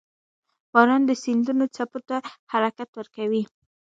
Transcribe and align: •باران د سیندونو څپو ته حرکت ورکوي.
•باران 0.71 1.01
د 1.07 1.11
سیندونو 1.23 1.65
څپو 1.75 1.99
ته 2.09 2.17
حرکت 2.51 2.89
ورکوي. 2.95 3.43